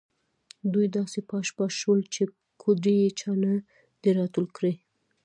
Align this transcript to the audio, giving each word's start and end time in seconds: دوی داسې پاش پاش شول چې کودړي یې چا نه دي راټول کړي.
دوی 0.73 0.87
داسې 0.97 1.19
پاش 1.29 1.47
پاش 1.57 1.71
شول 1.81 2.01
چې 2.13 2.21
کودړي 2.61 2.95
یې 3.01 3.09
چا 3.19 3.31
نه 3.43 3.53
دي 4.01 4.11
راټول 4.19 4.47
کړي. 4.57 4.73